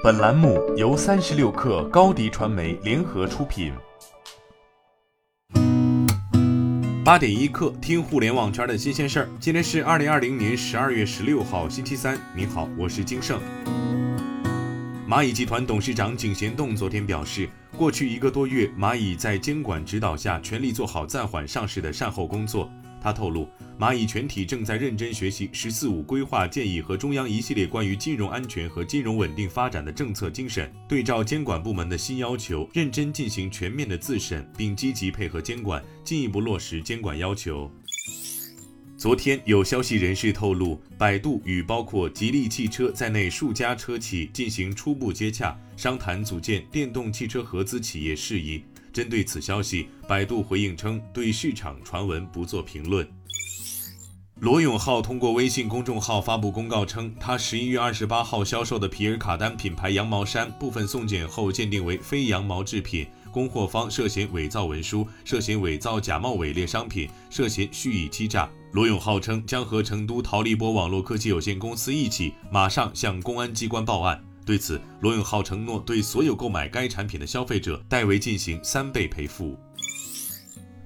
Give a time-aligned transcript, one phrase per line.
[0.00, 3.72] 本栏目由三十六氪高低传媒联合出品。
[7.04, 9.28] 八点一刻，听互联网圈的新鲜事儿。
[9.40, 12.16] 今天是二零二零年十二月十六号，星期三。
[12.32, 13.40] 您好，我是金盛。
[15.08, 22.70] 蚂蚁集团董事长井贤栋昨天表示，过去一个多月，蚂蚁在监管指导下，全力做好暂缓上市的善后工作。
[23.00, 37.70] 他透露，蚂蚁全体正在认真学习“十四五”规划建议和中央一系列关于金融安全和金融稳定发展的政策精神，对照监管部门的新要求，认真进行全面的自审，并积极配合监管，进一步落实监管要求。
[38.96, 48.64] 昨天，有消息人士透露，百度与包括吉利汽车在内数家车企进行初步接洽，商谈组建电动汽车合资企业事宜。
[48.98, 53.08] 针对此消息，百度回应称对市场传闻不做评论。
[54.40, 68.50] 罗永浩通过微信公众号发布公告称，他十一月二十八号销售的皮尔卡丹品牌羊毛衫部分送检后鉴定为非羊毛制品，供货方涉嫌伪造文书，涉嫌伪造假冒伪劣商品，涉嫌蓄意欺诈。
[68.72, 74.20] 罗永浩称将和成都陶立波网络科技有限公司一起，马上向公安机关报案。
[74.48, 79.58] 对此，罗永浩承诺对所有购买该产品的消费者代为进行三倍赔付。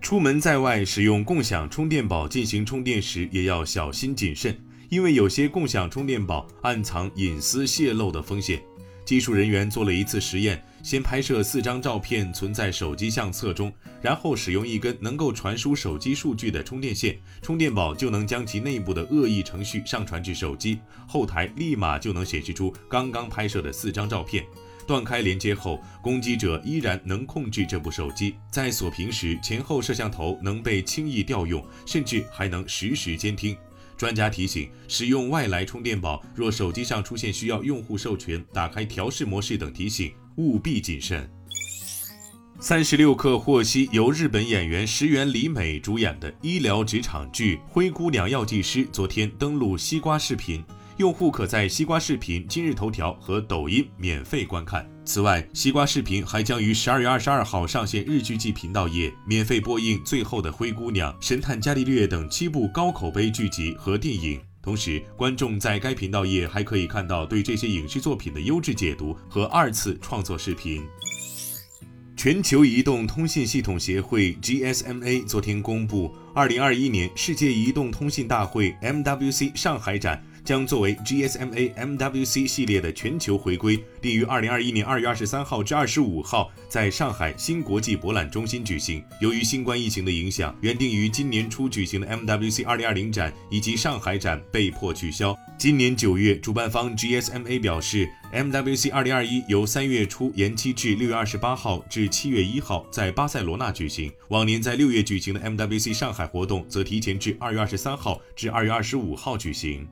[0.00, 8.60] 出门在外使用共享充电宝进行充电时，也要小心谨慎，因为有些共享充电宝暗藏隐私泄露的风险。
[9.04, 24.44] 技术人员做了一次实验，先拍摄四张照片存在手机相册中，然后使用一根能够传输手机数据的充电线，充电宝就能将其内部的恶意程序上传至手机后台，立马就能显示出刚刚拍摄的四张照片。
[24.86, 33.56] 断开连接后，攻击者依然能控制这部手机，在锁屏时，前后摄像头能被轻易调用，甚至还能实时监听。
[33.96, 41.28] 专家提醒：使用外来充电宝，若手机上出现需要用户授权、打开调试模式等提醒，务必谨慎。
[42.60, 50.64] 三十六氪获悉，由日本演员石原里美主演的医疗职场剧《灰姑娘药剂师》昨天登陆西瓜视频。
[50.98, 54.88] 用户可在西瓜视频、今日头条和抖音免费观看。
[55.04, 64.40] 此外，西瓜视频还将于十二月二十二号上线日剧季频道页，免费播映《最后的灰姑娘》《神探伽利略》等七部高口碑剧集和电影。
[64.62, 70.80] 同时，观众在该频道页还可以看到对这些影视作品的优质解读和二次创作视频。
[72.16, 80.24] 全球移动通信系统协会 （GSMA） 昨天公布，二零二一年世界移动通信大会 （MWC） 上海展。
[80.44, 89.02] 将作为 GSMA MWC 系列的全球回归，定于二零二一年二月二十三号至二十五号在上海新国际博览中心举行。
[89.18, 95.34] 由于新冠疫情的影响，原定于今年初举行的 MWC 二零二零展以及上海展被迫取消。
[95.56, 104.12] 今年九月，主办方 GSMA 表示，MWC 二零二一由三月初延期至六月二十八号至七月一号在巴塞罗那举行。
[104.28, 109.88] 往年在六月举行的 MWC 上海活动则提前至二月二十三号至二月二十五号举行。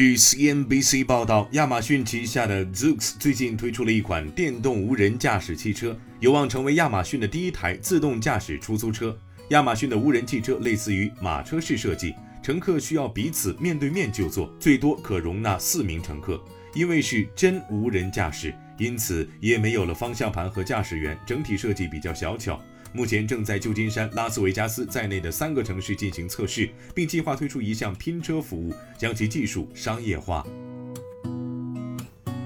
[0.00, 9.14] 据 CNBC 报道，亚马逊旗下的 Zoox 最近推出了一款电动无人驾驶汽车，有望成为亚马逊的第一台自动驾驶出租车。
[9.50, 16.42] 亚马逊的无人汽车类似于马车式设计，乘客需要彼此面对面就坐，最多可容纳四名乘客。
[16.72, 22.58] 因为是真无人驾驶，因此也没有了方向盘和驾驶员，整体设计比较小巧。
[22.92, 30.44] 目前正在旧金山、拉斯维加斯在内的三个城市进行测试，并计划推出一项拼车服务，将其技术商业化。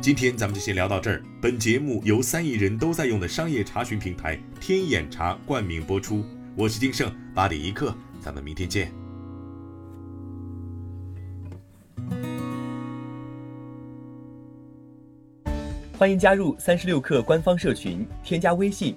[0.00, 1.20] 今天咱们就先聊到这儿。
[1.42, 6.24] 本节目由三亿人都在用的商业查询平台天眼查冠名播出。
[6.54, 8.92] 我是金盛，八点一刻，咱们明天见。
[15.98, 18.96] 欢迎加入三十六氪官方社群，添加微信。